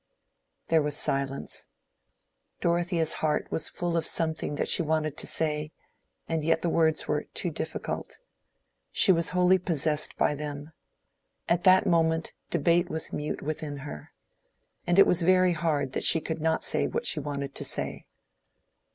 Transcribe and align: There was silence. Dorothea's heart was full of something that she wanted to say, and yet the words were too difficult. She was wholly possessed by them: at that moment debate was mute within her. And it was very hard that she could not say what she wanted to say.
There 0.69 0.81
was 0.81 0.97
silence. 0.97 1.67
Dorothea's 2.59 3.13
heart 3.21 3.47
was 3.51 3.69
full 3.69 3.95
of 3.95 4.07
something 4.07 4.55
that 4.55 4.67
she 4.67 4.81
wanted 4.81 5.15
to 5.17 5.27
say, 5.27 5.71
and 6.27 6.43
yet 6.43 6.63
the 6.63 6.71
words 6.71 7.07
were 7.07 7.25
too 7.35 7.51
difficult. 7.51 8.17
She 8.91 9.11
was 9.11 9.29
wholly 9.29 9.59
possessed 9.59 10.17
by 10.17 10.33
them: 10.33 10.71
at 11.47 11.65
that 11.65 11.85
moment 11.85 12.33
debate 12.49 12.89
was 12.89 13.13
mute 13.13 13.43
within 13.43 13.77
her. 13.85 14.11
And 14.87 14.97
it 14.97 15.05
was 15.05 15.21
very 15.21 15.53
hard 15.53 15.91
that 15.91 16.03
she 16.03 16.19
could 16.19 16.41
not 16.41 16.63
say 16.63 16.87
what 16.87 17.05
she 17.05 17.19
wanted 17.19 17.53
to 17.53 17.63
say. 17.63 18.07